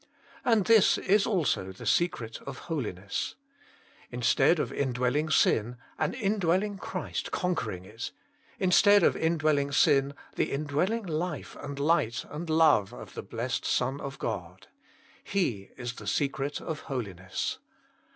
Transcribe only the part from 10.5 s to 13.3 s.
indwelling life and light and love of the